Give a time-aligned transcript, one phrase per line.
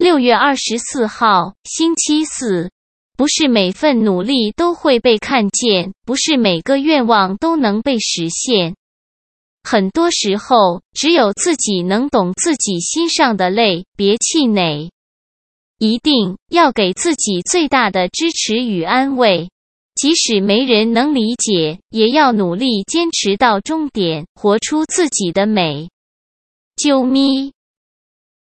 [0.00, 2.70] 六月二十四号星期四。
[3.18, 8.76] 不是每份努力都会被看见不是每个愿望都能被实现。
[9.62, 14.90] 很多时候只有自己能懂自己心上的累别气馁。
[15.78, 19.50] 一定要给自己最大的支持与安慰
[19.94, 25.90] 即使没人能理解也要努力坚持到终点活出自己的美。
[26.78, 27.52] 啾咪！